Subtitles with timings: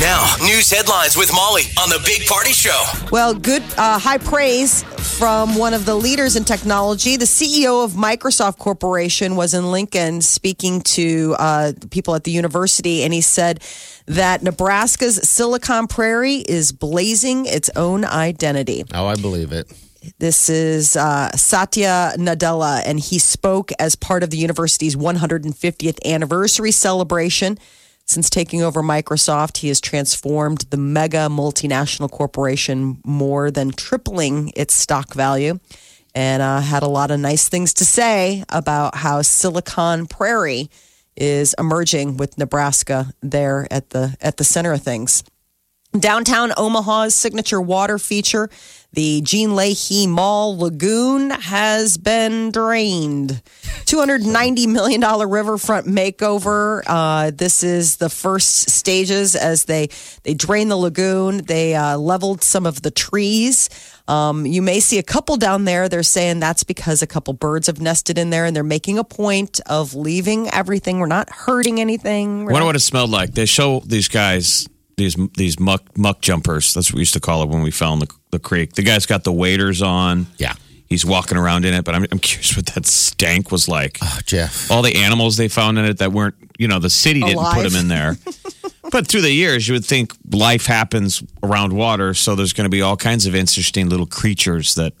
[0.00, 2.84] Now, news headlines with Molly on the Big Party Show.
[3.12, 4.82] Well, good, uh, high praise
[5.18, 7.16] from one of the leaders in technology.
[7.16, 13.04] The CEO of Microsoft Corporation was in Lincoln speaking to uh, people at the university,
[13.04, 13.62] and he said
[14.06, 18.84] that Nebraska's Silicon Prairie is blazing its own identity.
[18.92, 19.72] Oh, I believe it.
[20.18, 26.72] This is uh, Satya Nadella, and he spoke as part of the university's 150th anniversary
[26.72, 27.58] celebration.
[28.06, 34.74] Since taking over Microsoft, he has transformed the mega multinational corporation, more than tripling its
[34.74, 35.58] stock value,
[36.14, 40.70] and uh, had a lot of nice things to say about how Silicon Prairie
[41.16, 45.24] is emerging with Nebraska there at the at the center of things.
[45.98, 48.50] Downtown Omaha's signature water feature,
[48.94, 53.42] the Gene Leahy Mall Lagoon, has been drained.
[53.86, 56.82] $290 million riverfront makeover.
[56.86, 59.88] Uh, this is the first stages as they,
[60.22, 61.38] they drain the lagoon.
[61.38, 63.68] They uh, leveled some of the trees.
[64.06, 65.88] Um, you may see a couple down there.
[65.88, 69.04] They're saying that's because a couple birds have nested in there and they're making a
[69.04, 70.98] point of leaving everything.
[71.00, 72.44] We're not hurting anything.
[72.44, 73.32] We're wonder not- what it smelled like.
[73.32, 76.74] They show these guys these these muck muck jumpers.
[76.74, 78.74] That's what we used to call it when we fell in the, the creek.
[78.74, 80.26] The guy's got the waders on.
[80.38, 80.54] Yeah.
[80.86, 83.98] He's walking around in it, but I'm, I'm curious what that stank was like.
[84.02, 84.70] Oh, Jeff.
[84.70, 87.68] All the animals they found in it that weren't, you know, the city didn't put
[87.68, 88.16] them in there.
[88.92, 92.70] but through the years, you would think life happens around water, so there's going to
[92.70, 94.92] be all kinds of interesting little creatures that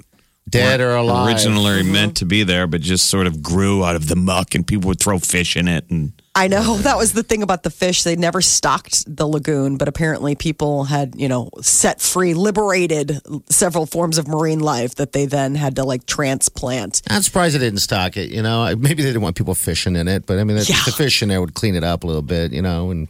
[0.48, 1.28] Dead or weren't alive.
[1.28, 1.92] originally mm-hmm.
[1.92, 4.88] meant to be there, but just sort of grew out of the muck, and people
[4.88, 5.88] would throw fish in it.
[5.90, 8.02] And I know that was the thing about the fish.
[8.02, 13.86] They never stocked the lagoon, but apparently people had, you know, set free, liberated several
[13.86, 17.02] forms of marine life that they then had to like transplant.
[17.08, 18.30] I'm surprised they didn't stock it.
[18.30, 20.82] You know, maybe they didn't want people fishing in it, but I mean, the, Yeah.
[20.84, 23.08] the fish in there would clean it up a little bit, you know, and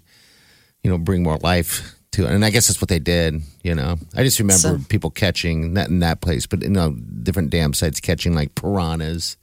[0.83, 2.31] you know, bring more life to it.
[2.31, 3.41] And I guess that's what they did.
[3.63, 6.91] You know, I just remember So- people catching not in that place, but you know,
[7.23, 9.39] different dam sites catching like piranhas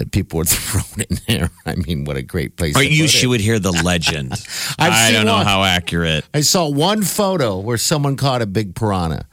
[0.00, 1.50] that people were throwing in there.
[1.66, 2.74] I mean, what a great place!
[2.76, 3.28] Or to you put she it.
[3.28, 4.32] would hear the legend.
[4.78, 5.46] I've I seen don't know one.
[5.46, 6.24] how accurate.
[6.34, 9.26] I saw one photo where someone caught a big piranha.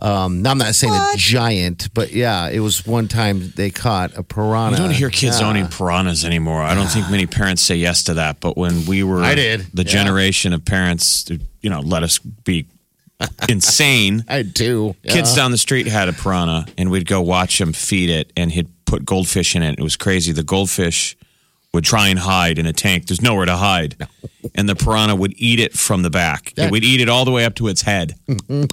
[0.00, 4.16] Um, now I'm not saying a giant, but yeah, it was one time they caught
[4.16, 4.76] a piranha.
[4.76, 5.48] You don't hear kids Yeah.
[5.48, 6.60] owning piranhas anymore.
[6.62, 8.40] I don't think many parents say yes to that.
[8.40, 9.88] But when we were, I did, The yeah.
[9.92, 11.30] generation of parents,
[11.60, 12.66] you know, let us be
[13.48, 14.24] insane.
[14.28, 14.96] I do.
[15.06, 15.36] Kids Yeah.
[15.36, 18.68] down the street had a piranha, and we'd go watch him feed it, and he'd
[18.92, 19.78] put goldfish in it.
[19.78, 20.32] It was crazy.
[20.32, 21.16] The goldfish
[21.72, 23.06] would try and hide in a tank.
[23.06, 23.96] There's nowhere to hide,
[24.54, 26.52] and the piranha would eat it from the back.
[26.56, 26.66] Yeah.
[26.66, 28.14] It would eat it all the way up to its head.
[28.28, 28.64] Mm-hmm.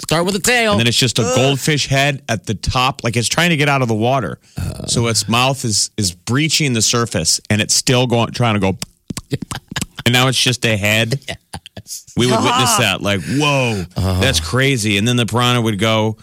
[0.00, 0.72] Start with the tail.
[0.72, 3.68] and then it's just a goldfish head at the top, like it's trying to get
[3.68, 4.38] out of the water.
[4.56, 4.86] Uh.
[4.86, 8.78] so its mouth is is breaching the surface, and it's still going trying to go.
[10.04, 11.20] and now it's just a head.
[12.16, 14.20] We would witness that, like, whoa, uh-huh.
[14.20, 14.96] that's crazy.
[14.96, 16.16] And then the piranha would go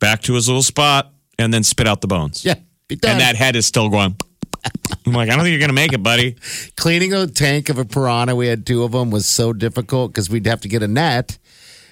[0.00, 2.44] back to his little spot and then spit out the bones.
[2.44, 2.54] yeah,
[2.90, 3.12] be done.
[3.12, 4.16] and that head is still going.
[5.06, 6.36] I'm like, I don't think you're gonna make it, buddy.
[6.76, 10.28] cleaning a tank of a piranha, we had two of them, was so difficult because
[10.28, 11.38] we'd have to get a net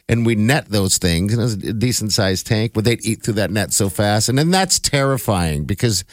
[0.08, 1.32] and we net those things.
[1.32, 4.28] And it was a decent sized tank, but they'd eat through that net so fast.
[4.28, 6.04] And then that's terrifying because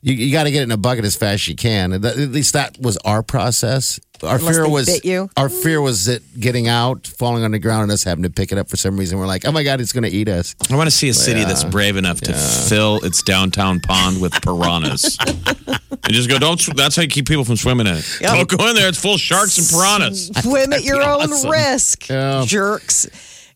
[0.00, 1.92] you, you got to get it in a bucket as fast as you can.
[1.92, 3.98] And that, at least that was our process.
[4.22, 5.30] Our Unless fear was bit you?
[5.36, 8.50] our fear was it getting out, falling on the ground, and us having to pick
[8.50, 9.16] it up for some reason.
[9.16, 10.56] We're like, oh my god, it's going to eat us.
[10.70, 14.32] I want to see a city that's brave enough to fill its downtown pond with
[14.42, 15.16] piranhas.
[15.68, 16.58] and just go, don't.
[16.60, 18.20] sw- That's how you keep people from swimming in it.
[18.20, 18.30] Yep.
[18.48, 18.88] Don't go in there.
[18.88, 20.32] It's full of sharks and piranhas.
[20.42, 21.50] Swim at your own awesome.
[21.50, 22.42] risk, Yeah.
[22.44, 23.06] jerks.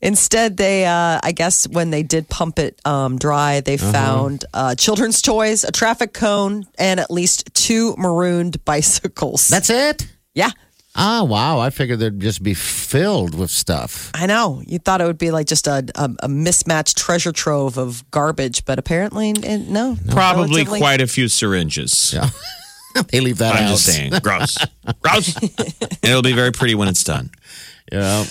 [0.03, 3.93] Instead, they, uh, I guess, when they did pump it um, dry, they Uh-huh.
[3.93, 9.49] found uh, children's toys, a traffic cone, and at least two marooned bicycles.
[9.49, 10.07] That's it.
[10.35, 10.51] yeah,
[10.95, 11.59] Ah, wow.
[11.59, 14.11] I figured they'd just be filled with stuff.
[14.13, 14.61] I know.
[14.67, 18.67] You thought it would be like just a, a, a mismatched treasure trove of garbage,
[18.67, 19.97] but apparently, eh, no.
[20.11, 22.13] Probably Relatively- quite a few syringes.
[22.13, 22.29] Yeah.
[23.09, 23.71] they leave that I'm out.
[23.71, 24.13] just saying.
[24.23, 24.59] Gross.
[25.01, 25.35] Gross.
[25.37, 27.31] and it'll be very pretty when it's done.
[27.91, 28.25] Yeah.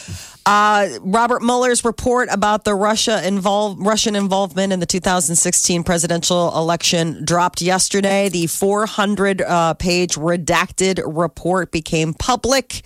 [0.47, 7.61] Robert Mueller's report about the Russia involve, Russian involvement in the 2016 presidential election dropped
[7.61, 8.29] yesterday.
[8.29, 12.83] The 400 uh, page redacted report became public.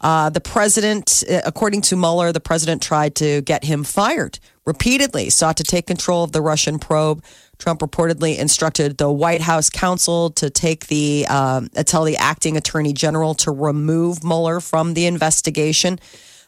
[0.00, 5.30] Uh, the president, uh, according to Mueller, the president tried to get him fired repeatedly,
[5.30, 7.22] sought to take control of the Russian probe.
[7.58, 12.56] Trump reportedly instructed the White House counsel to take the um, uh, tell the acting
[12.56, 15.98] attorney general to remove Mueller from the investigation.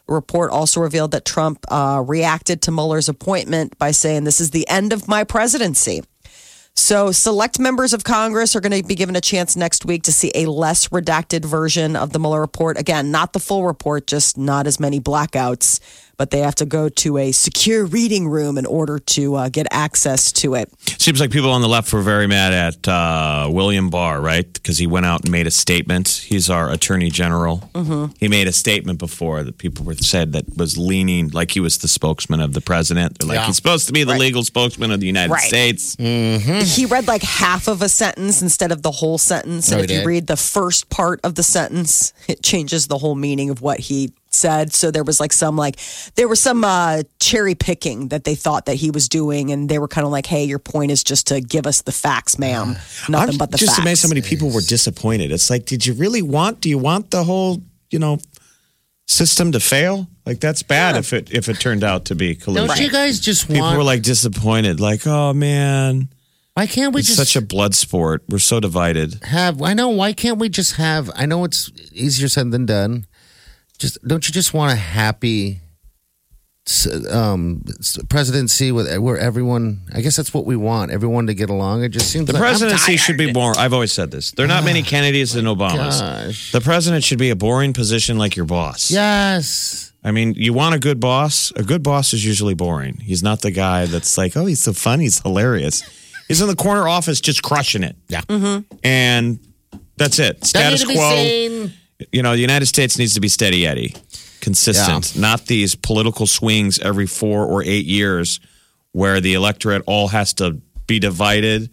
[0.07, 4.67] Report also revealed that Trump uh, reacted to Mueller's appointment by saying, "This is the
[4.69, 6.03] end of my presidency."
[6.79, 10.13] So, select members of Congress are going to be given a chance next week to
[10.13, 12.77] see a less redacted version of the Mueller report.
[12.77, 15.79] Again, not the full report, just not as many blackouts,
[16.17, 19.67] but they have to go to a secure reading room in order to uh, get
[19.71, 20.71] access to it.
[20.99, 24.51] Seems like people on the left were very mad at uh, William Barr, right?
[24.51, 26.07] Because he went out and made a statement.
[26.25, 27.69] He's our attorney general.
[27.73, 28.13] Mm-hmm.
[28.19, 31.77] He made a statement before that people were said that was leaning like he was
[31.77, 33.19] the spokesman of the president.
[33.19, 33.45] They're like Yeah.
[33.47, 35.41] he's supposed to be the legal spokesman of the United Right.
[35.47, 35.95] States.
[35.97, 39.71] He read like half of a sentence instead of the whole sentence.
[39.71, 42.97] And Oh, if he you read the first part of the sentence, it changes the
[42.97, 44.73] whole meaning of what he said.
[44.73, 45.79] So there was like some like
[46.15, 49.79] there was some uh, cherry picking that they thought that he was doing, and they
[49.79, 52.75] were kind of like, "Hey, your point is just to give us the facts, ma'am.
[53.09, 55.31] Nothing I'm but the just facts." amazed how many people were disappointed.
[55.31, 56.61] It's like, did you really want?
[56.61, 58.19] Do you want the whole, you know,
[59.05, 60.07] system to fail?
[60.25, 62.67] Like that's bad if it if it turned out to be collusion.
[62.67, 63.77] Don't you guys just People want?
[63.77, 66.09] were like disappointed, like, oh man,
[66.53, 68.23] why can't we it's just such a blood sport.
[68.27, 69.23] We're so divided.
[69.23, 69.61] have?
[69.61, 69.89] I know.
[69.89, 71.09] Why can't we just have?
[71.15, 73.05] I know it's easier said than done.
[73.77, 75.61] Just don't you just want a happy
[77.11, 77.63] um,
[78.09, 79.81] presidency with where everyone?
[79.93, 80.91] I guess that's what we want.
[80.91, 81.83] Everyone to get along.
[81.83, 83.57] It just seems The like presidency should be boring.
[83.57, 84.31] I've always said this.
[84.31, 85.99] There are not many Kennedys and Obamas.
[85.99, 86.51] Gosh.
[86.51, 88.91] The president should be a boring position like your boss.
[88.91, 89.93] Yes.
[90.03, 91.51] I mean, you want a good boss?
[91.55, 92.97] A good boss is usually boring.
[92.97, 95.81] He's not the guy that's like, oh, he's so funny, he's hilarious.
[96.27, 97.95] He's in the corner office just crushing it.
[98.09, 98.21] Yeah.
[98.83, 99.39] And
[99.97, 100.45] that's it.
[100.45, 101.69] Status quo.
[101.99, 102.07] Seen.
[102.11, 103.95] You know, the United States needs to be steady Eddie,
[104.41, 108.39] consistent, not these political swings every four or eight years
[108.91, 111.69] where the electorate all has to be divided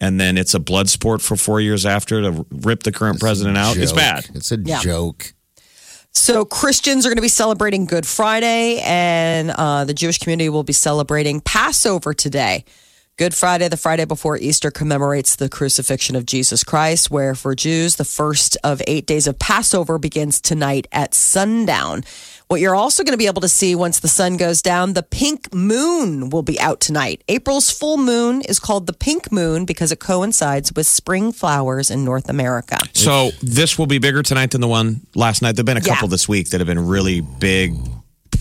[0.00, 3.58] and then it's a blood sport for four years after to rip the current president
[3.58, 3.76] out.
[3.76, 4.26] It's bad.
[4.34, 4.80] It's a Yeah.
[4.80, 5.34] joke.
[6.12, 10.64] So Christians are going to be celebrating Good Friday, and uh, the Jewish community will
[10.64, 12.64] be celebrating Passover today.
[13.20, 17.96] Good Friday, the Friday before Easter, commemorates the crucifixion of Jesus Christ, where for Jews,
[17.96, 22.02] the first of eight days of Passover begins tonight at sundown.
[22.48, 25.02] What you're also going to be able to see once the sun goes down, the
[25.02, 27.22] pink moon will be out tonight.
[27.28, 32.06] April's full moon is called the pink moon because it coincides with spring flowers in
[32.06, 32.78] North America.
[32.94, 35.56] So this will be bigger tonight than the one last night.
[35.56, 35.92] There've been a Yeah.
[35.96, 37.76] couple this week that have been really big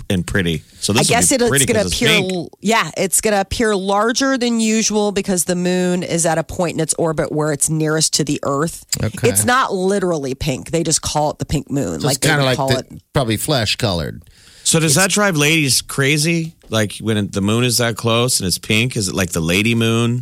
[0.09, 0.63] and pretty.
[0.79, 2.49] So this I guess will it, it's going to appear, pink.
[2.61, 6.75] yeah, it's going to appear larger than usual because the moon is at a point
[6.75, 8.85] in its orbit where it's nearest to the Earth.
[9.01, 9.29] Okay.
[9.29, 12.01] It's not literally pink; they just call it the pink moon.
[12.01, 13.03] So like it's kind of like call the, it.
[13.13, 14.23] probably flesh colored.
[14.63, 16.55] So does that drive ladies crazy?
[16.69, 18.95] Like when the moon is that close and it's pink?
[18.95, 20.21] Is it like the lady moon?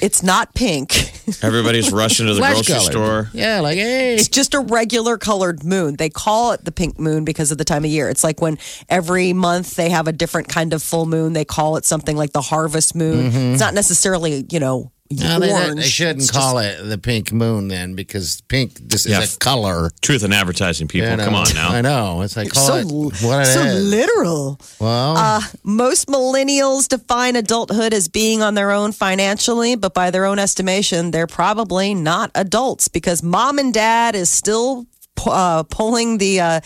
[0.00, 0.92] It's not pink.
[1.42, 2.92] Everybody's rushing to the Flesh grocery colored.
[2.92, 3.30] store.
[3.32, 4.14] Yeah, like hey.
[4.14, 5.96] It's just a regular colored moon.
[5.96, 8.08] They call it the pink moon because of the time of year.
[8.08, 8.58] It's like when
[8.88, 11.32] every month they have a different kind of full moon.
[11.32, 13.30] They call it something like the harvest moon.
[13.30, 13.52] Mm-hmm.
[13.52, 15.76] It's not necessarily, you know, No, they, orange.
[15.76, 19.20] they shouldn't It's call it the pink moon then because pink this Yeah.
[19.20, 19.90] is a color.
[20.02, 21.10] Truth in advertising, people.
[21.10, 21.24] You know?
[21.24, 21.70] Come on now.
[21.70, 22.22] I know.
[22.22, 22.86] It's like call so, it
[23.22, 23.54] what it is.
[23.54, 24.60] so literal.
[24.80, 30.24] well, Uh, most millennials define adulthood as being on their own financially, but by their
[30.24, 34.86] own estimation, they're probably not adults because mom and dad is still
[35.26, 36.40] uh, pulling the.
[36.40, 36.60] Uh,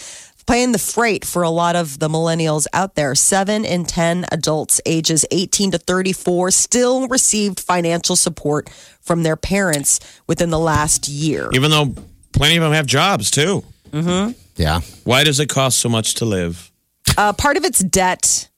[0.51, 3.15] Paying the freight for a lot of the millennials out there.
[3.15, 8.69] Seven in 10 adults ages 18 to 34 still received financial support
[9.01, 11.51] from their parents within the last year.
[11.53, 11.95] Even though
[12.33, 13.63] plenty of them have jobs too.
[14.57, 14.81] yeah.
[15.05, 16.73] Why does it cost so much to live?
[17.17, 18.49] Uh, part of it's debt.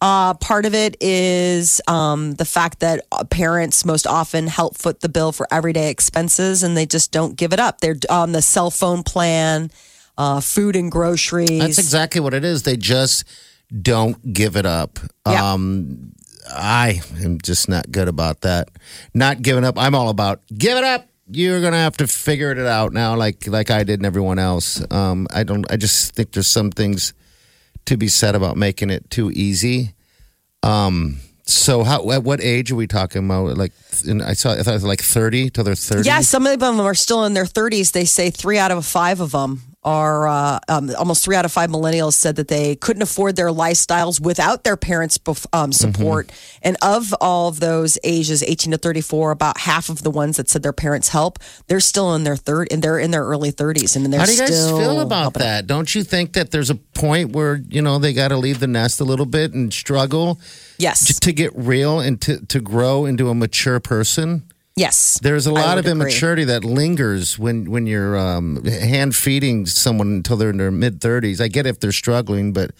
[0.00, 5.00] Uh, part of it is um, the fact that uh, parents most often help foot
[5.00, 7.80] the bill for everyday expenses and they just don't give it up.
[7.82, 9.70] They're on the cell phone plan,
[10.18, 11.60] uh, food and groceries.
[11.60, 12.62] That's exactly what it is.
[12.62, 13.24] They just
[13.80, 14.98] don't give it up.
[15.26, 15.52] Yeah.
[15.52, 16.12] Um,
[16.48, 18.68] I am just not good about that.
[19.14, 19.78] Not giving up.
[19.78, 21.08] I'm all about give it up.
[21.30, 24.82] You're gonna have to figure it out now, like like I did and everyone else.
[24.92, 25.70] Um, I don't.
[25.70, 27.14] I just think there's some things
[27.86, 29.94] to be said about making it too easy.
[30.62, 32.10] Um, so how?
[32.10, 33.56] At what age are we talking about?
[33.56, 33.72] Like,
[34.06, 34.52] in, I saw.
[34.52, 36.06] I thought it was like thirty till they're thirty.
[36.06, 37.92] yeah, some of them are still in their 30s.
[37.92, 41.50] They say three out of five of them are uh, um, almost three out of
[41.52, 46.30] five millennials said that they couldn't afford their lifestyles without their parents' bef- um, support.
[46.62, 50.48] And of all of those ages, 18 to 34, about half of the ones that
[50.48, 53.96] said their parents help, they're still in their third and they're in their early 30s.
[53.96, 55.66] And they're How do you guys feel about that?
[55.66, 58.66] Don't you think that there's a point where you know they got to leave the
[58.68, 60.40] nest a little bit and struggle
[60.78, 61.18] Yes.
[61.18, 64.44] to get real and to to grow into a mature person?
[64.76, 65.18] Yes.
[65.22, 65.92] There's a lot of agree.
[65.92, 71.00] immaturity that lingers when when you're um, hand feeding someone until they're in their mid
[71.00, 71.40] 30s.
[71.40, 72.70] I get if they're struggling, but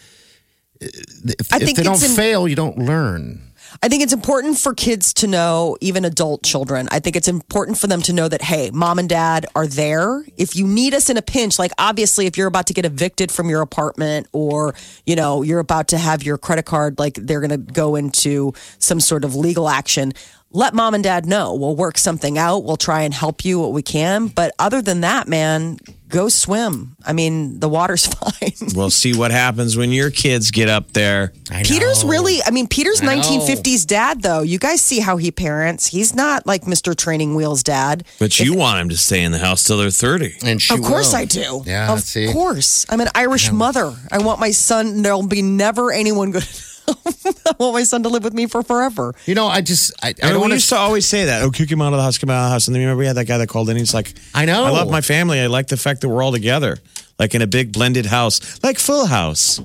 [0.82, 0.88] uh,
[1.24, 3.52] if, I if they don't in- fail, you don't learn.
[3.82, 6.88] I think it's important for kids to know, even adult children.
[6.90, 10.24] I think it's important for them to know that, hey, mom and dad are there.
[10.36, 13.30] If you need us in a pinch, like obviously, if you're about to get evicted
[13.32, 14.74] from your apartment or,
[15.06, 18.52] you know, you're about to have your credit card, like they're going to go into
[18.78, 20.12] some sort of legal action,
[20.52, 21.54] let mom and dad know.
[21.54, 22.64] We'll work something out.
[22.64, 24.28] We'll try and help you what we can.
[24.28, 25.78] But other than that, man,
[26.08, 26.94] go swim.
[27.06, 28.52] I mean, the water's fine.
[28.74, 31.32] We'll see what happens when your kids get up there.
[31.50, 33.22] I Peter's really, I mean, Peter's I know.
[33.22, 34.42] 1950s dad, though.
[34.42, 35.86] You guys see how he parents.
[35.86, 36.94] He's not like Mr.
[36.94, 38.04] Training Wheels dad.
[38.18, 40.34] But you want him to stay in the house till they're 30.
[40.44, 41.20] and she Of course will.
[41.20, 41.62] I do.
[41.66, 42.30] Yeah, Of see?
[42.32, 42.84] course.
[42.90, 43.94] I'm an Irish mother.
[44.10, 46.46] I want my son, there'll be never anyone good.
[47.46, 49.14] I want my son to live with me for forever.
[49.26, 51.42] You know, I just I, I I don't we want used to always say that.
[51.42, 52.66] Oh, kick him out of the house, come out of the house.
[52.68, 53.76] And then remember we had that guy that called in.
[53.76, 54.64] He's like, I know.
[54.64, 55.40] I love my family.
[55.40, 56.78] I like the fact that we're all together,
[57.18, 59.60] like in a big blended house, like Full House.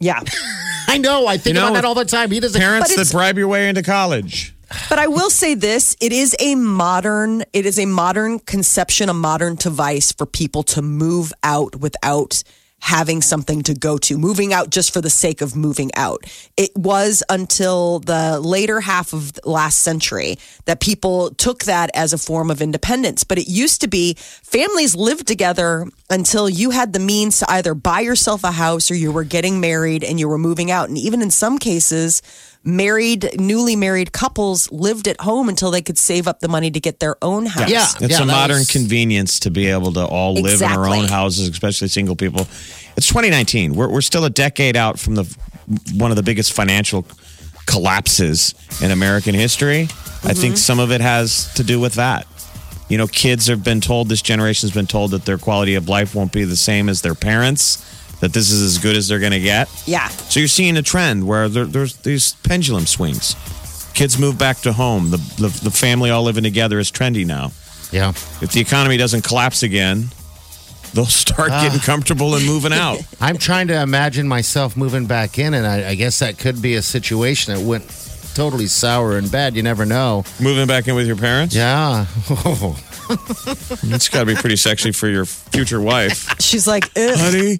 [0.00, 0.20] Yeah.
[0.88, 1.26] I know.
[1.26, 2.30] I think You know, about that all the time.
[2.30, 2.60] He doesn't.
[2.60, 4.52] Parents But that it's- bribe your way into college.
[4.88, 9.14] But I will say this: it is a modern, it is a modern conception, a
[9.14, 12.42] modern device for people to move out without
[12.84, 16.22] having something to go to, moving out just for the sake of moving out.
[16.54, 20.36] It was until the later half of last century
[20.66, 23.24] that people took that as a form of independence.
[23.24, 27.72] But it used to be families lived together until you had the means to either
[27.72, 30.90] buy yourself a house or you were getting married and you were moving out.
[30.90, 32.20] And even in some cases,
[32.64, 36.80] married, newly married couples lived at home until they could save up the money to
[36.80, 37.70] get their own house.
[37.70, 37.82] Yeah.
[38.00, 41.04] It's that a modern was- convenience to be able to all live in our own
[41.06, 42.42] houses, especially single people.
[42.96, 43.74] It's 2019.
[43.74, 45.24] We're, we're still a decade out from the
[45.94, 47.06] one of the biggest financial
[47.66, 49.82] collapses in American history.
[49.82, 50.40] I Mm-hmm.
[50.40, 52.26] think some of it has to do with that.
[52.88, 56.14] You know, kids have been told, this generation's been told that their quality of life
[56.14, 57.78] won't be the same as their parents,
[58.20, 59.68] that this is as good as they're going to get.
[59.86, 60.08] Yeah.
[60.08, 63.36] So you're seeing a trend where there, there's these pendulum swings.
[63.94, 65.10] Kids move back to home.
[65.10, 67.52] The, the the family all living together is trendy now.
[67.92, 68.10] Yeah.
[68.40, 70.06] If the economy doesn't collapse again,
[70.94, 71.62] they'll start ah.
[71.62, 72.98] getting comfortable and moving out.
[73.20, 76.74] I'm trying to imagine myself moving back in, and I, I guess that could be
[76.74, 77.84] a situation that went
[78.34, 79.54] totally sour and bad.
[79.54, 80.24] You never know.
[80.40, 81.54] moving back in with your parents?
[81.54, 82.06] Yeah.
[83.82, 86.34] It's got to be pretty sexy for your future wife.
[86.40, 87.16] She's like, Ugh.
[87.16, 87.58] Honey,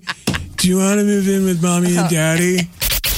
[0.65, 2.57] do you want to move in with mommy and daddy?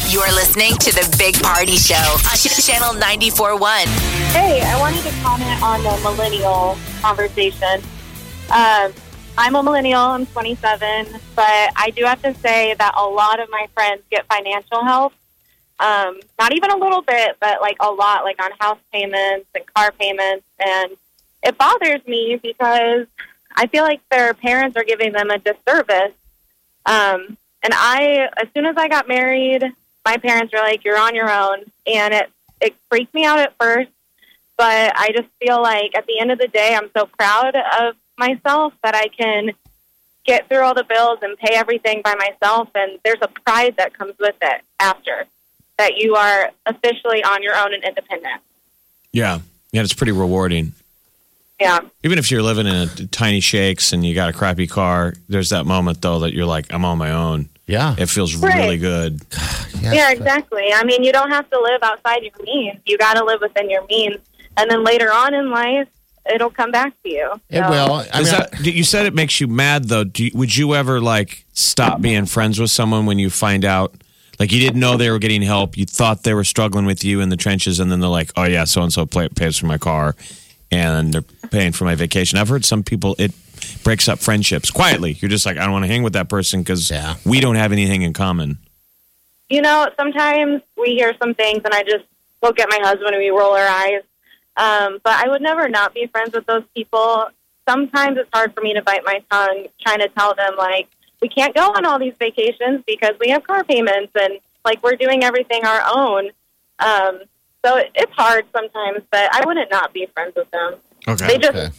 [0.08, 3.84] You're listening to the Big Party Show on Channel 94.1.
[4.32, 7.80] Hey, I wanted to comment on the millennial conversation.
[8.50, 8.92] Um,
[9.38, 13.48] I'm a millennial, I'm 27, but I do have to say that a lot of
[13.48, 15.12] my friends get financial help.
[15.78, 19.64] Um, not even a little bit, but like a lot, like on house payments and
[19.72, 20.44] car payments.
[20.58, 20.96] And
[21.44, 23.06] it bothers me because
[23.54, 26.12] I feel like their parents are giving them a disservice.
[26.86, 29.64] Um, and I, as soon as I got married,
[30.04, 33.54] my parents were like, "You're on your own," and it it freaked me out at
[33.60, 33.90] first.
[34.56, 37.96] But I just feel like at the end of the day, I'm so proud of
[38.16, 39.50] myself that I can
[40.24, 42.68] get through all the bills and pay everything by myself.
[42.74, 45.26] And there's a pride that comes with it after
[45.78, 48.40] that you are officially on your own and independent.
[49.12, 49.40] Yeah.
[49.72, 50.72] Yeah, it's pretty rewarding.
[51.60, 51.80] Yeah.
[52.04, 55.50] Even if you're living in a tiny shakes and you got a crappy car, there's
[55.50, 57.48] that moment though that you're like, I'm on my own.
[57.66, 57.94] Yeah.
[57.98, 58.54] It feels Right.
[58.56, 59.20] really good.
[59.78, 60.72] Yeah, exactly.
[60.74, 62.80] I mean, you don't have to live outside your means.
[62.86, 64.16] You got to live within your means.
[64.56, 65.86] And then later on in life,
[66.34, 67.30] it'll come back to you.
[67.50, 67.92] It So- will.
[68.12, 70.02] I mean, that, you said it makes you mad though.
[70.02, 73.94] Do you, would you ever like stop being friends with someone when you find out,
[74.40, 77.20] like you didn't know they were getting help, you thought they were struggling with you
[77.20, 79.78] in the trenches, and then they're like, "Oh yeah, so and so pays for my
[79.78, 80.16] car,
[80.76, 83.32] and they're paying for my vacation." I've heard some people it
[83.82, 85.12] breaks up friendships quietly.
[85.20, 87.14] You're just like, I don't want to hang with that person because Yeah.
[87.24, 88.58] we don't have anything in common.
[89.48, 92.04] You know, sometimes we hear some things, and I just
[92.42, 94.02] look at my husband and we roll our eyes.
[94.56, 97.28] Um, but I would never not be friends with those people.
[97.68, 100.88] Sometimes it's hard for me to bite my tongue trying to tell them, like,
[101.20, 104.96] we can't go on all these vacations because we have car payments and, like, we're
[104.96, 106.30] doing everything our own.
[106.78, 107.20] Um,
[107.66, 110.76] so it, it's hard sometimes, but I wouldn't not be friends with them.
[111.08, 111.26] Okay.
[111.26, 111.70] They just, okay.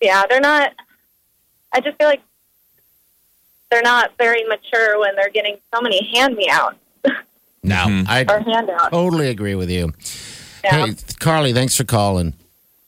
[0.00, 0.72] yeah, they're not.
[1.72, 2.22] I just feel like
[3.70, 6.76] they're not very mature when they're getting so many hand me outs
[7.64, 8.08] No, mm-hmm.
[8.08, 8.90] I or handouts.
[8.90, 9.92] totally agree with you.
[10.62, 10.86] Yeah.
[10.86, 12.34] Hey, Carly, thanks for calling.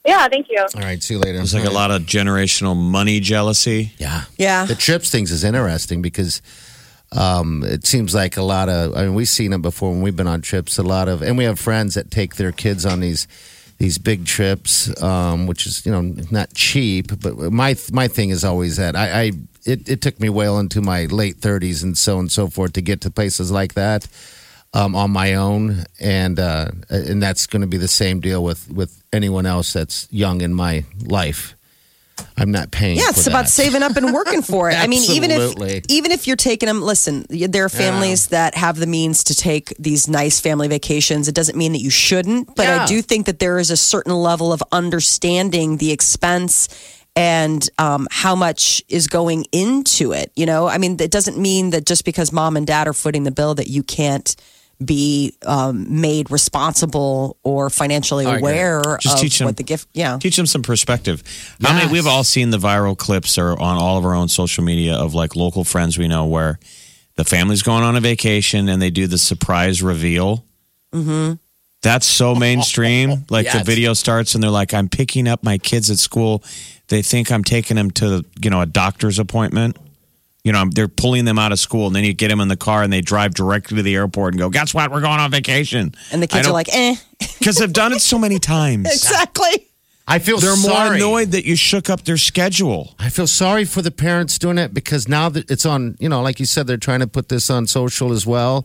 [0.04, 0.60] yeah, thank you.
[0.60, 1.38] All right, see you later.
[1.38, 3.92] There's like a lot of generational money jealousy.
[3.98, 4.24] Yeah.
[4.36, 4.66] Yeah.
[4.66, 6.42] The trips things is interesting because
[7.12, 10.16] um, it seems like a lot of, I mean, we've seen it before when we've
[10.16, 13.00] been on trips, a lot of, and we have friends that take their kids on
[13.00, 13.26] these.
[13.78, 18.42] These big trips, um, which is you know not cheap, but my my thing is
[18.42, 19.32] always that I, I
[19.66, 22.80] it, it took me well into my late thirties and so and so forth to
[22.80, 24.08] get to places like that
[24.76, 28.70] um, on my own, and uh, and that's going to be the same deal with
[28.70, 31.55] with anyone else that's young in my life.
[32.38, 32.96] I'm not paying.
[32.96, 33.50] Yeah, it's for about that.
[33.50, 34.74] saving up and working for it.
[34.78, 38.76] I mean, even if even if you're taking them, listen, there are families that have
[38.76, 41.28] the means to take these nice family vacations.
[41.28, 44.12] It doesn't mean that you shouldn't, but I do think that there is a certain
[44.14, 46.68] level of understanding the expense
[47.16, 50.30] and um, how much is going into it.
[50.36, 53.24] You know, I mean, it doesn't mean that just because mom and dad are footing
[53.24, 54.36] the bill that you can't
[54.84, 59.88] be um, made responsible or financially aware Just of teach them- what the gift.
[59.94, 60.18] Yeah.
[60.18, 61.22] Teach them some perspective.
[61.62, 64.64] How many we've all seen the viral clips or on all of our own social
[64.64, 66.58] media of like local friends we know where
[67.16, 70.44] the family's going on a vacation and they do the surprise reveal.
[70.92, 71.34] Mm-hmm.
[71.82, 73.24] That's so mainstream.
[73.30, 76.42] Like the video starts and they're like, "I'm picking up my kids at school.
[76.88, 79.76] They think I'm taking them to you know a doctor's appointment."
[80.46, 82.56] You know, they're pulling them out of school, and then you get them in the
[82.56, 84.92] car, and they drive directly to the airport and go, "Guess what?
[84.92, 86.94] We're going on vacation." And the kids are like, eh.
[87.40, 88.86] because they've done it so many times.
[88.86, 89.66] exactly.
[90.06, 92.94] I feel They're more annoyed that you shook up their schedule.
[92.96, 96.22] I feel sorry for the parents doing it because now that it's on, you know,
[96.22, 98.64] like you said, they're trying to put this on social as well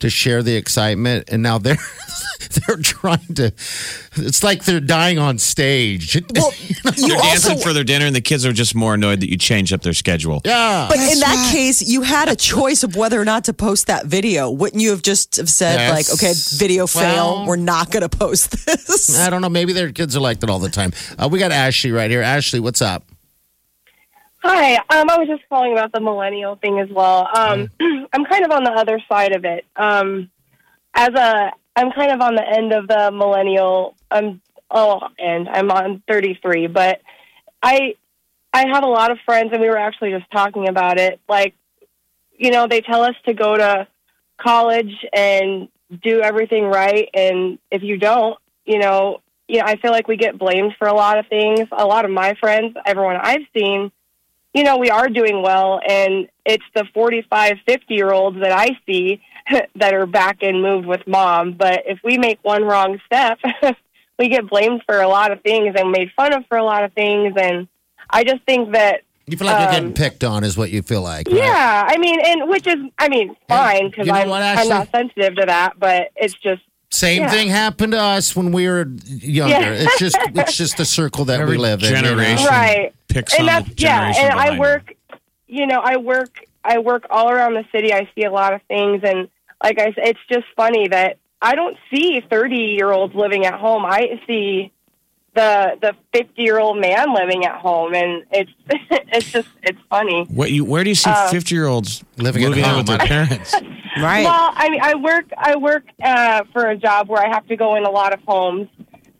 [0.00, 1.76] to share the excitement, and now they're
[2.66, 3.52] they're trying to.
[4.16, 6.20] It's like they're dying on stage.
[6.34, 6.74] Well, you
[7.08, 9.36] They're also, dancing for their dinner, and the kids are just more annoyed that you
[9.38, 10.40] changed up their schedule.
[10.44, 13.86] yeah, but in that case, you had a choice of whether or not to post
[13.86, 14.50] that video.
[14.50, 15.90] Wouldn't you have just have said Yes.
[15.92, 19.18] like, okay, video fail, Well- we're not going to post this?
[19.18, 19.48] I don't know.
[19.48, 20.92] Maybe their kids are like that all the time.
[21.18, 22.22] Uh, we got Ashley right here.
[22.22, 23.04] Ashley, what's up?
[24.46, 27.26] Hi, um, I was just calling about the millennial thing as well.
[27.34, 27.70] Um,
[28.12, 29.64] I'm kind of on the other side of it.
[29.74, 30.30] Um,
[30.92, 33.94] as a, I'm kind of on the end of the millennial.
[34.10, 37.00] I'm oh, and I'm on 33, but
[37.62, 37.94] I,
[38.52, 41.20] I have a lot of friends, and we were actually just talking about it.
[41.26, 41.54] Like,
[42.36, 43.88] you know, they tell us to go to
[44.36, 45.68] college and
[46.02, 50.18] do everything right, and if you don't, you know, you know, I feel like we
[50.18, 51.66] get blamed for a lot of things.
[51.72, 53.90] A lot of my friends, everyone I've seen
[54.54, 58.78] you know, we are doing well, and it's the 45, 50 year olds that I
[58.86, 59.20] see
[59.76, 61.52] that are back and moved with mom.
[61.52, 63.38] But if we make one wrong step,
[64.18, 66.84] we get blamed for a lot of things and made fun of for a lot
[66.84, 67.34] of things.
[67.36, 67.68] And
[68.08, 70.82] I just think that, You feel like you're Um, getting picked on, is what you
[70.82, 71.26] feel like.
[71.28, 71.36] right?
[71.36, 74.68] yeah, I mean, and which is, I mean, fine because you know I'm, what, I'm
[74.68, 76.62] not sensitive to that, but it's just,
[77.04, 77.30] Same Yeah.
[77.30, 79.54] thing happened to us when we were younger.
[79.60, 79.84] Yeah.
[79.84, 81.88] It's just it's just the circle that Every we live in.
[81.90, 82.08] you know?
[82.08, 82.92] generation Right.
[83.08, 84.92] picks and that's the yeah and i behind work
[85.46, 88.60] you know i work i work all around the city i see a lot of
[88.68, 89.28] things and
[89.62, 93.54] like i said it's just funny that i don't see 30 year olds living at
[93.54, 94.72] home i see
[95.36, 98.50] the the 50 year old man living at home and it's
[99.16, 100.64] it's just it's funny What you?
[100.64, 103.54] Where do you see Uh, fifty year olds Living living at in with their parents?
[103.96, 104.24] right.
[104.24, 105.26] Well, I mean, I work.
[105.36, 108.20] I work uh, for a job where I have to go in a lot of
[108.26, 108.68] homes,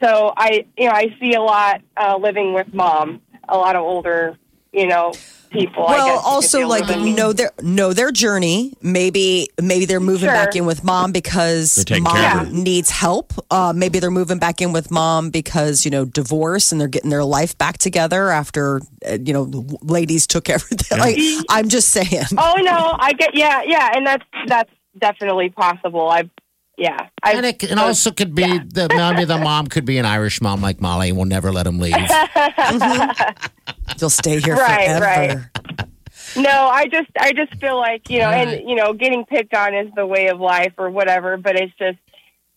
[0.03, 3.83] so I, you know, I see a lot uh, living with mom, a lot of
[3.83, 4.39] older,
[4.75, 5.13] you know,
[5.51, 5.87] people.
[5.87, 7.15] I well, guess, also like know I mean.
[7.15, 8.75] know their know their journey.
[8.83, 10.35] Maybe maybe they're moving Sure.
[10.35, 12.53] back in with mom because mom care of her.
[12.53, 13.33] needs help.
[13.51, 17.11] Uh, maybe they're moving back in with mom because you know divorce and they're getting
[17.11, 20.99] their life back together after uh, you know ladies took everything.
[20.99, 22.25] Like I'm just saying.
[22.37, 26.09] Oh no, I get yeah, yeah, and that's that's definitely possible.
[26.09, 26.29] I,
[26.77, 27.33] yeah, I.
[27.35, 30.61] And it, it also could be the maybe the mom could be an Irish mom
[30.61, 31.95] like Molly and will never let him leave.
[34.01, 35.05] You'll stay here Right, forever.
[35.05, 35.39] right.
[36.37, 39.75] No, I just I just feel like you know, and you know, getting picked on
[39.75, 41.37] is the way of life or whatever.
[41.37, 41.99] But it's just,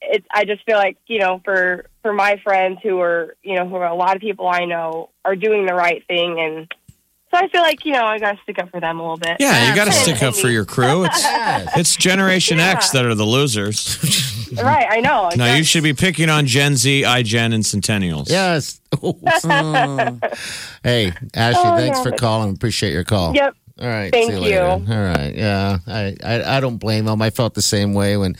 [0.02, 3.68] it's I just feel like you know, for for my friends who are you know,
[3.68, 6.72] who are a lot of people I know are doing the right thing, and
[7.32, 9.18] so I feel like you know, I got to stick up for them a little
[9.18, 9.38] bit.
[9.40, 11.06] Yeah, you got to stick up for your crew.
[11.06, 11.24] It's
[11.78, 14.52] it's Generation X that are the losers.
[14.62, 14.88] right.
[14.90, 15.30] I know.
[15.36, 18.30] Now you should be picking on Gen Z, iGen, and Centennials.
[18.30, 18.80] yes.
[19.02, 20.20] Oh.
[20.84, 22.04] hey, Ashley, Oh, thanks yeah.
[22.04, 22.54] for calling.
[22.54, 23.36] Appreciate your call.
[23.36, 23.56] Yep.
[23.80, 24.12] All right.
[24.12, 24.44] Thank see you.
[24.44, 24.60] you.
[24.60, 24.70] Later.
[24.94, 25.36] All right.
[25.36, 25.78] Yeah.
[25.86, 27.22] I, I I don't blame them.
[27.22, 28.36] I felt the same way when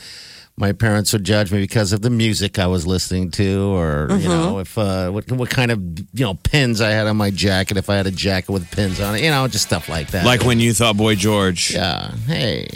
[0.58, 4.20] my parents would judge me because of the music I was listening to, or Mm-hmm.
[4.22, 5.80] you know, if uh, what what kind of
[6.12, 9.00] you know pins I had on my jacket, if I had a jacket with pins
[9.00, 10.24] on it, you know, just stuff like that.
[10.26, 12.68] Like when you thought Boy George yeah, hey,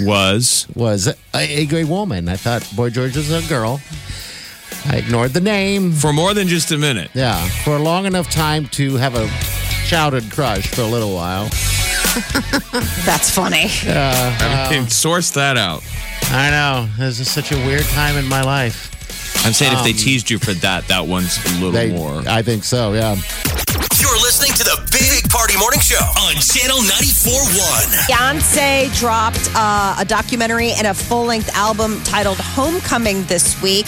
[0.00, 0.66] was.
[0.74, 2.28] was a, a great woman.
[2.28, 3.80] I thought Boy George was a girl.
[4.86, 5.92] I ignored the name.
[5.92, 7.10] For more than just a minute.
[7.14, 9.28] Yeah, for a long enough time to have a
[9.88, 11.44] childhood crush for a little while.
[13.04, 13.66] That's funny.
[13.86, 15.82] I mean, source that out.
[16.30, 16.88] I know.
[16.98, 18.92] This is such a weird time in my life.
[19.46, 22.22] I'm saying if they teased you for that, that one's a little Um, They, more.
[22.26, 22.92] I think so.
[22.94, 23.14] Yeah.
[24.00, 28.08] You're listening to the Big Party Morning Show on Channel 94.1.
[28.10, 33.86] Beyonce dropped uh, a documentary and a full length album titled Homecoming this week.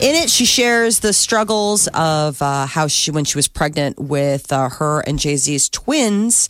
[0.00, 4.52] In it, she shares the struggles of uh, how she, when she was pregnant with
[4.52, 6.48] uh, her and Jay Z's twins,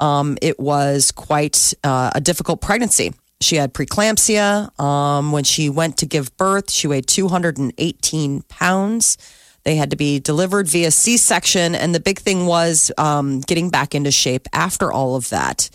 [0.00, 3.12] um, it was quite uh, a difficult pregnancy.
[3.40, 4.78] She had preeclampsia.
[4.80, 9.18] Um, when she went to give birth, she weighed 218 pounds.
[9.64, 11.74] They had to be delivered via C section.
[11.74, 15.68] And the big thing was um, getting back into shape after all of that.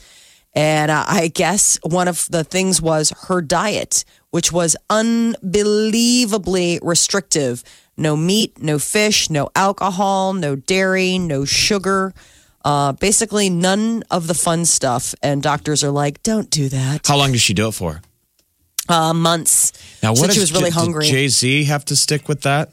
[0.54, 7.64] And uh, I guess one of the things was her diet, which was unbelievably restrictive.
[7.96, 12.14] No meat, no fish, no alcohol, no dairy, no sugar.
[12.64, 15.16] Uh, basically, none of the fun stuff.
[15.24, 17.08] And doctors are like, don't do that.
[17.08, 18.02] How long did she do it for?
[18.90, 19.72] Uh, months.
[20.04, 21.06] Now, what she was really hungry.
[21.06, 22.70] Jay Z have to stick with that?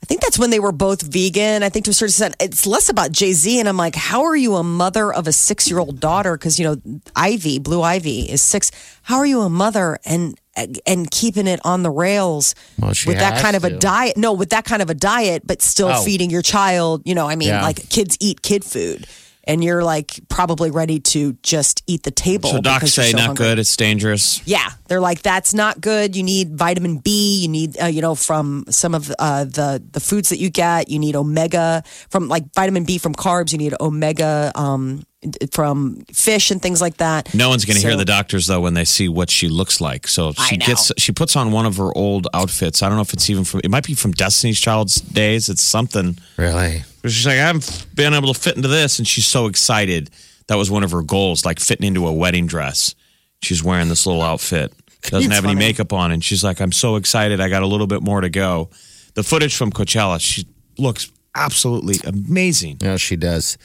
[0.00, 1.64] I think that's when they were both vegan.
[1.64, 3.58] I think to a certain extent, it's less about Jay Z.
[3.58, 6.36] And I'm like, how are you a mother of a six year old daughter?
[6.38, 8.70] Because you know, Ivy, Blue Ivy, is six.
[9.02, 10.38] How are you a mother and
[10.86, 14.16] and keeping it on the rails Well, with that kind of a diet?
[14.16, 16.04] No, with that kind of a diet, but still Oh.
[16.04, 17.02] feeding your child.
[17.04, 17.62] You know, I mean, Yeah.
[17.62, 19.06] like kids eat kid food.
[19.48, 22.50] And you're like probably ready to just eat the table.
[22.50, 23.46] So docs say so not hungry.
[23.46, 23.58] good.
[23.58, 24.46] It's dangerous.
[24.46, 26.14] Yeah, they're like that's not good.
[26.14, 27.40] You need vitamin B.
[27.40, 30.90] You need uh, you know from some of uh, the the foods that you get.
[30.90, 33.50] You need omega from like vitamin B from carbs.
[33.52, 35.02] You need omega um,
[35.50, 37.34] from fish and things like that.
[37.34, 40.06] No one's going to hear the doctors though when they see what she looks like.
[40.06, 42.82] So she gets she puts on one of her old outfits.
[42.82, 45.48] I don't know if it's even from it might be from Destiny's Child's days.
[45.48, 46.18] It's something.
[46.36, 46.84] Really?
[47.04, 50.10] She's like I haven't been able to fit into this, and she's so excited.
[50.46, 52.94] That was one of her goals, like fitting into a wedding dress.
[53.42, 54.72] She's wearing this little outfit.
[55.02, 57.40] Doesn't It's have any makeup on, and she's like, "I'm so excited.
[57.40, 58.70] I got a little bit more to go."
[59.14, 60.46] The footage from Coachella, she
[60.78, 62.78] looks absolutely amazing.
[62.80, 63.58] Yeah, she does.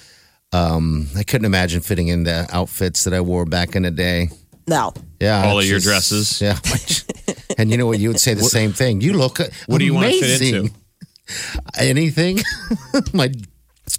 [0.53, 4.29] Um, I couldn't imagine fitting in the outfits that I wore back in the day.
[4.67, 6.41] No, Yeah, All of it's your just- dresses?
[6.41, 6.57] Yeah,
[7.57, 7.99] and you know what?
[7.99, 9.01] You would say the same thing.
[9.01, 9.39] You look.
[9.67, 10.73] What do you want to fit into?
[11.77, 12.39] Anything?
[13.13, 13.31] my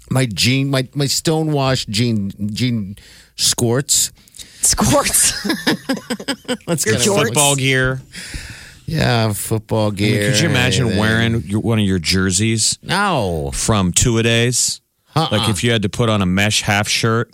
[0.09, 2.95] my jean, my my stonewashed jean jean
[3.35, 4.11] squirts.
[4.61, 5.45] squirts.
[6.67, 7.25] Let's Your get jorts?
[7.25, 8.01] Football gear.
[8.87, 10.31] Yeah, football I mean, gear.
[10.31, 13.51] could you imagine wearing your, one of your jerseys No.
[13.53, 14.79] from two a days?
[15.15, 15.29] Uh-uh.
[15.31, 15.59] Like if uh-uh.
[15.61, 17.31] you had to put on a mesh half shirt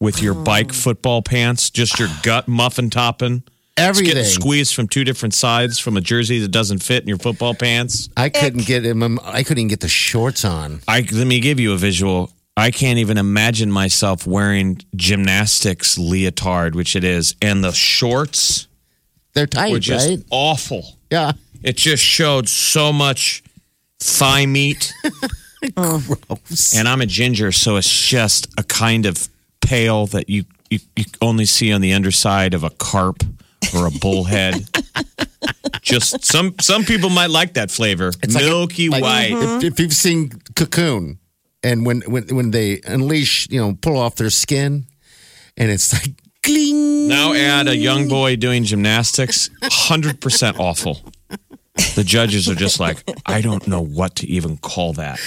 [0.00, 0.42] with your oh.
[0.42, 3.42] bike football pants, just your gut muffin topping.
[3.76, 4.14] It's Everything.
[4.14, 7.54] getting squeezed from two different sides from a jersey that doesn't fit in your football
[7.54, 8.08] pants.
[8.16, 9.18] I couldn't get him.
[9.22, 10.80] I couldn't even get the shorts on.
[10.86, 12.30] I let me give you a visual.
[12.56, 18.66] I can't even imagine myself wearing gymnastics leotard, which it is, and the shorts
[19.32, 20.22] They're tight, were just right?
[20.30, 20.84] awful.
[21.10, 21.32] Yeah.
[21.62, 23.42] It just showed so much
[23.98, 24.92] thigh meat.
[25.76, 26.02] Oh.
[26.28, 26.74] Gross.
[26.76, 29.28] and I'm a ginger, so it's just a kind of
[29.60, 33.22] pale that you, you, you only see on the underside of a carp
[33.74, 34.64] or a bullhead.
[35.82, 38.08] just some some people might like that flavor.
[38.22, 39.32] It's like a- Milky like- white.
[39.32, 41.18] If, if you've seen Cocoon,
[41.62, 44.86] and when when when they unleash, you know, pull off their skin,
[45.56, 47.06] and it's like cling.
[47.08, 49.50] Now add a young boy doing gymnastics.
[49.62, 51.00] Hundred percent awful.
[51.94, 55.20] The judges are just like, I don't know what to even call that.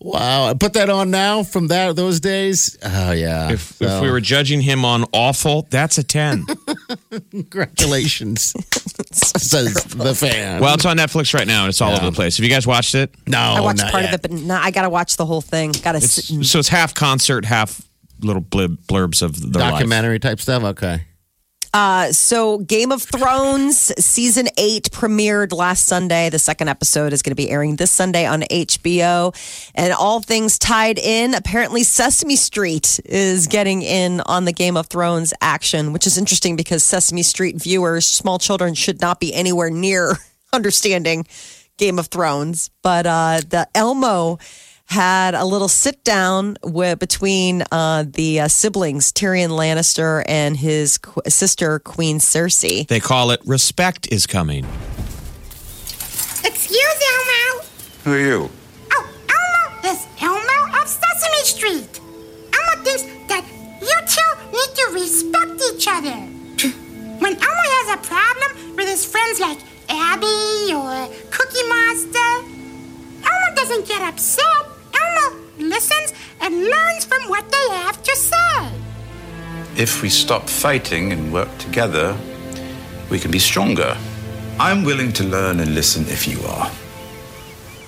[0.00, 2.76] Wow, I put that on now from that those days.
[2.82, 3.50] Oh yeah.
[3.50, 6.46] If if we were judging him on awful, that's a ten.
[7.30, 8.52] congratulations,
[9.12, 10.60] says the fan.
[10.60, 12.36] Well, it's on Netflix right now, and it's all over the place.
[12.36, 13.14] Have you guys watched it?
[13.26, 14.14] no, I watched not part yet.
[14.14, 15.72] of it, but no, I got to watch the whole thing.
[15.82, 17.82] Got to sit and So it's half concert, half
[18.20, 19.72] little blib, blurbs of their life.
[19.72, 20.62] documentary type stuff.
[20.62, 21.02] Okay.
[21.74, 26.30] Uh, so Game of Thrones season eight premiered last Sunday.
[26.30, 29.34] The second episode is going to be airing this Sunday on HBO.
[29.74, 31.34] And all things tied in.
[31.34, 36.56] Apparently, Sesame Street is getting in on the Game of Thrones action, which is interesting
[36.56, 40.16] because Sesame Street viewers, small children, should not be anywhere near
[40.52, 41.26] understanding
[41.76, 42.70] Game of Thrones.
[42.82, 44.38] But uh, the Elmo
[44.88, 50.96] had a little sit down with, between uh, the uh, siblings, Tyrion Lannister and his
[50.98, 52.88] qu- sister, Queen Cersei.
[52.88, 54.64] They call it respect is coming.
[56.42, 57.64] Excuse Elmo.
[58.04, 58.50] Who are you?
[58.92, 62.00] Oh, Elmo is Elmo of Sesame Street.
[62.54, 63.44] Elmo thinks that
[63.82, 66.16] you two need to respect each other.
[67.18, 69.58] When Elmo has a problem with his friends like
[69.90, 72.30] Abby or Cookie Monster,
[73.26, 74.67] Elmo doesn't get upset.
[75.18, 78.70] Elmo listens and learns from what they have to say.
[79.76, 82.16] If we stop fighting and work together,
[83.10, 83.96] we can be stronger.
[84.58, 86.70] I'm willing to learn and listen if you are.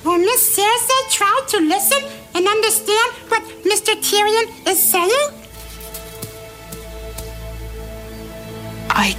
[0.04, 2.02] Will Miss Cersei try to listen
[2.34, 3.92] and understand what Mr.
[4.00, 5.28] Tyrion is saying?
[8.88, 9.16] I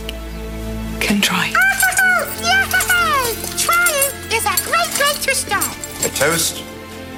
[0.99, 1.53] can try.
[1.55, 1.61] Oh,
[2.47, 3.57] yay!
[3.57, 5.77] Trying is a great way to start.
[6.05, 6.63] A toast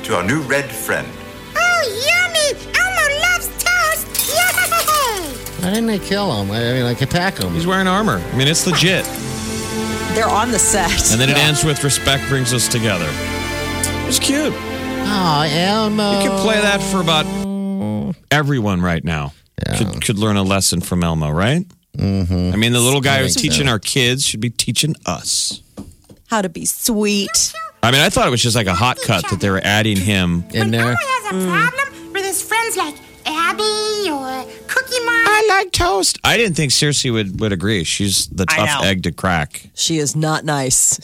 [0.03, 1.07] to our new red friend.
[1.55, 2.59] Oh, yummy!
[2.77, 4.29] Elmo loves toast!
[4.29, 5.63] Yay!
[5.63, 6.51] Why didn't they kill him?
[6.51, 7.53] I mean, like attack him.
[7.53, 8.17] He's wearing armor.
[8.17, 9.05] I mean, it's legit.
[10.13, 11.11] They're on the set.
[11.11, 13.07] And then it ends with respect brings us together.
[14.07, 14.53] It's cute.
[14.55, 16.19] Oh, Elmo.
[16.19, 17.25] You could play that for about
[18.29, 19.33] everyone right now.
[19.77, 21.65] Could, could learn a lesson from Elmo, right?
[21.97, 22.53] Mm-hmm.
[22.53, 23.51] I mean, the little guy who's think so.
[23.51, 25.61] teaching our kids should be teaching us.
[26.27, 27.53] How to be sweet.
[27.83, 29.97] I mean, I thought it was just like a hot cut that they were adding
[29.97, 30.81] him in there.
[30.81, 35.29] Elmo has a problem with his friends like Abby or Cookie Monster.
[35.29, 36.17] I like toast.
[36.23, 37.83] I didn't think Cersei would, would agree.
[37.83, 38.87] She's the I tough know.
[38.87, 39.69] egg to crack.
[39.73, 40.97] She is not nice.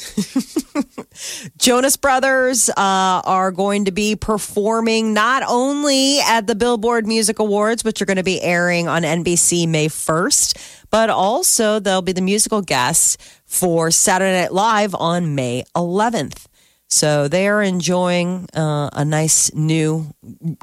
[1.58, 7.84] Jonas Brothers uh, are going to be performing not only at the Billboard Music Awards,
[7.84, 12.22] which are going to be airing on NBC May 1st, but also they'll be the
[12.22, 16.46] musical guests for Saturday Night Live on May 11th.
[16.90, 20.08] So they are enjoying uh, a nice new,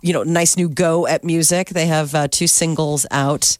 [0.03, 1.69] you know, nice new go at music.
[1.69, 3.57] They have uh, two singles out.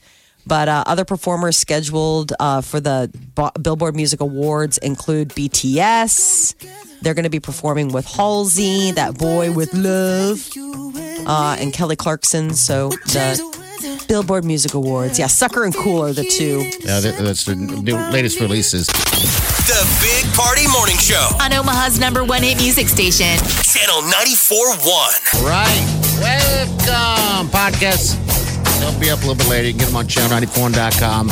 [0.49, 6.55] But uh, other performers scheduled uh, for the Bo- Billboard Music Awards include BTS.
[7.03, 10.49] They're going to be performing with Halsey, that boy with love,
[11.27, 12.55] uh, and Kelly Clarkson.
[12.55, 16.61] So the Billboard Music Awards, yeah, Sucker and Cool are the two.
[16.81, 18.89] Yeah, that's the latest releases.
[19.67, 21.29] The Big Party Morning Show.
[21.43, 23.37] On Omaha's number one hit music station.
[23.67, 25.43] Channel 94.1.
[25.43, 25.83] Right.
[26.21, 27.49] Welcome.
[27.51, 28.15] Podcasts.
[28.79, 29.67] They'll be up a little bit later.
[29.67, 31.31] You can get them on channel94.com.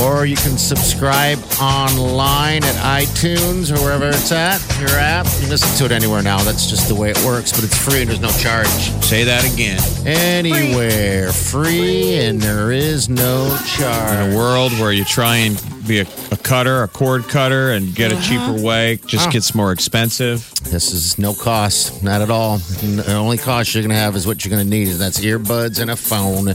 [0.00, 5.26] Or you can subscribe online at iTunes or wherever it's at, your app.
[5.26, 6.38] You can listen to it anywhere now.
[6.38, 8.68] That's just the way it works, but it's free and there's no charge.
[9.04, 9.80] Say that again.
[10.06, 11.30] Anywhere.
[11.30, 14.12] Free and there is no charge.
[14.12, 17.92] In a world where you try and be a, a cutter, a cord cutter, and
[17.94, 19.30] get a cheaper way, just Oh.
[19.32, 20.48] gets more expensive.
[20.70, 22.58] This is no cost, not at all.
[22.58, 25.20] The only cost you're going to have is what you're going to need, and that's
[25.20, 26.50] earbuds and a phone,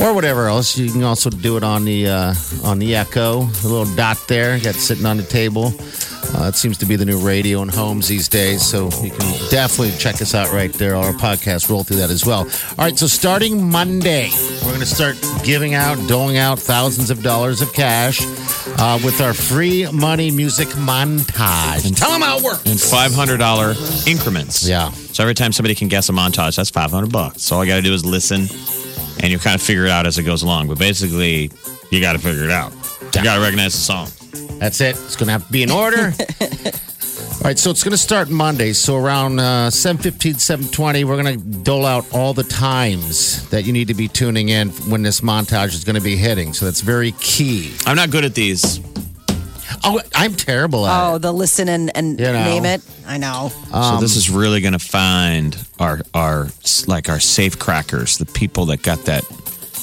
[0.00, 0.78] or whatever else.
[0.78, 4.58] You can also do it on the uh, on the Echo, the little dot there,
[4.60, 5.74] got sitting on the table.
[6.34, 9.50] Uh, it seems to be the new radio in homes these days, so you can
[9.50, 10.94] definitely check us out right there.
[10.94, 12.40] Our podcast roll through that as well.
[12.78, 14.30] All right, so starting Monday,
[14.62, 18.20] we're going to start giving out, doling out thousands of dollars of cash
[18.78, 21.86] uh, with our free money music montage.
[21.86, 22.64] And Tell them how it works.
[22.66, 24.66] In $500 increments.
[24.66, 24.90] Yeah.
[24.90, 27.42] So every time somebody can guess a montage, that's 500 bucks.
[27.42, 28.46] So all you got to do is listen
[29.20, 30.68] and you kind of figure it out as it goes along.
[30.68, 31.50] But basically,
[31.90, 32.72] you got to figure it out.
[33.14, 34.08] You got to recognize the song.
[34.58, 34.96] That's it.
[34.96, 36.12] It's going to have to be in order.
[37.42, 38.72] All right, so it's going to start Monday.
[38.72, 43.72] So around uh, 7.15, 7.20, we're going to dole out all the times that you
[43.72, 46.52] need to be tuning in when this montage is going to be hitting.
[46.52, 47.74] So that's very key.
[47.84, 48.78] I'm not good at these.
[49.82, 51.22] Oh, I'm terrible at Oh, it.
[51.22, 52.44] the listen and, and You know.
[52.44, 52.80] name it.
[53.08, 53.50] I know.
[53.72, 56.46] so this is really going to find our our
[56.86, 59.24] like our safe crackers, the people that got that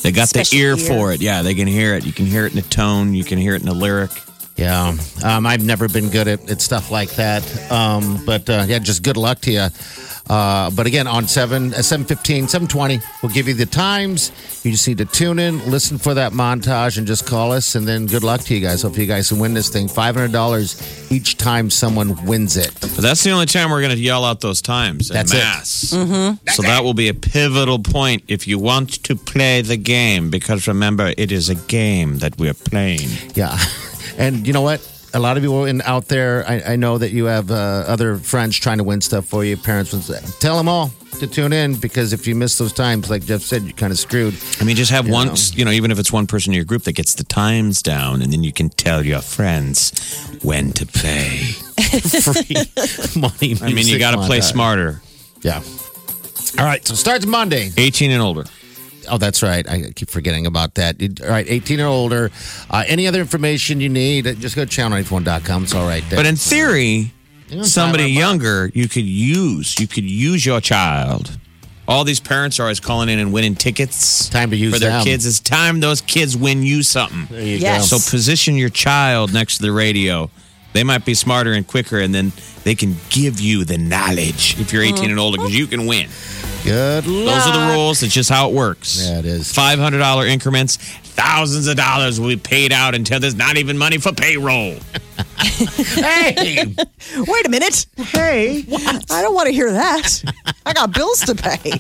[0.01, 0.77] they got Special the ear, ear.
[0.77, 1.19] for it.
[1.19, 2.05] Yeah, they can hear it.
[2.05, 3.13] You can hear it in the tone.
[3.13, 4.11] You can hear it in the lyric.
[4.59, 4.93] Yeah,
[5.23, 7.71] um, I've never been good at, at stuff like that.
[7.71, 9.67] Um, but uh, yeah, just good luck to you.
[10.29, 14.31] Uh, but again, on 7, uh, 7.15, 7.20, we'll give you the times.
[14.65, 17.75] You just need to tune in, listen for that montage, and just call us.
[17.75, 18.81] And then good luck to you guys.
[18.81, 19.87] Hope you guys can win this thing.
[19.87, 22.73] $500 each time someone wins it.
[22.81, 25.09] But that's the only time we're going to yell out those times.
[25.09, 25.97] en That's it.
[25.97, 26.47] Mm-hmm.
[26.49, 30.67] So that will be a pivotal point if you want to play the game, because
[30.67, 33.09] remember, it is a game that we're playing.
[33.35, 33.57] Yeah.
[34.19, 34.85] And you know what?
[35.15, 37.55] A lot of you in, out there, I, I know that you have uh,
[37.87, 39.57] other friends trying to win stuff for you.
[39.57, 39.91] Parents,
[40.39, 43.63] tell them all to tune in because if you miss those times, like Jeff said,
[43.63, 44.35] you're kind of screwed.
[44.61, 45.35] I mean, just have You one, know.
[45.53, 48.21] you know, even if it's one person in your group that gets the times down,
[48.21, 49.91] and then you can tell your friends
[50.43, 51.37] when to play.
[52.21, 52.55] free
[53.19, 53.57] money.
[53.61, 55.01] I mean, you got to play smarter.
[55.41, 55.63] Yeah.
[56.59, 56.85] All right.
[56.85, 57.71] So starts Monday.
[57.77, 58.43] 18 and older.
[59.09, 59.67] Oh, that's right.
[59.69, 60.99] I keep forgetting about that.
[61.01, 61.45] You- All right.
[61.47, 62.31] 18 or older.
[62.69, 65.63] Uh, any other information you need, uh, just go to channel91.com.
[65.63, 66.17] It's all right there.
[66.17, 67.11] But in theory,
[67.63, 69.79] somebody younger you could use.
[69.79, 71.37] You could use your child.
[71.87, 74.29] All these parents are always calling in and winning tickets.
[74.29, 75.03] Time to use for their them.
[75.03, 75.25] kids.
[75.25, 77.25] It's time those kids win you something.
[77.31, 77.89] There you Yes.
[77.89, 77.97] go.
[77.97, 80.29] So position your child next to the radio.
[80.73, 82.31] They might be smarter and quicker, and then
[82.63, 86.09] they can give you the knowledge if you're 18 and older because you can win.
[86.63, 87.43] Good luck.
[87.43, 88.03] Those are the rules.
[88.03, 89.01] It's just how it works.
[89.07, 89.51] Yeah, it is.
[89.53, 94.11] $500 increments, thousands of dollars will be paid out until there's not even money for
[94.13, 94.77] payroll.
[95.39, 96.75] Hey,
[97.17, 97.85] Wait a minute.
[97.97, 98.63] hey.
[99.09, 100.23] I don't want to hear that.
[100.65, 101.79] I got bills to pay.